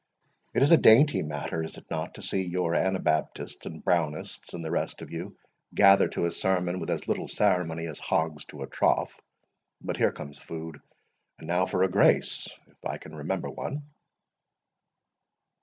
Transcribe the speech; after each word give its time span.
It 0.55 0.63
is 0.63 0.71
a 0.71 0.77
dainty 0.77 1.21
matter, 1.21 1.63
is 1.63 1.77
it 1.77 1.85
not, 1.91 2.15
to 2.15 2.23
see 2.23 2.41
your 2.41 2.73
Anabaptists, 2.73 3.67
and 3.67 3.85
Brownists, 3.85 4.55
and 4.55 4.65
the 4.65 4.71
rest 4.71 5.03
of 5.03 5.11
you, 5.11 5.37
gather 5.75 6.07
to 6.07 6.25
a 6.25 6.31
sermon 6.31 6.79
with 6.79 6.89
as 6.89 7.07
little 7.07 7.27
ceremony 7.27 7.85
as 7.85 7.99
hogs 7.99 8.43
to 8.45 8.63
a 8.63 8.67
trough! 8.67 9.21
But 9.79 9.97
here 9.97 10.11
comes 10.11 10.39
food, 10.39 10.81
and 11.37 11.47
now 11.47 11.67
for 11.67 11.83
a 11.83 11.87
grace, 11.87 12.47
if 12.65 12.83
I 12.83 12.97
can 12.97 13.13
remember 13.13 13.51
one." 13.51 13.83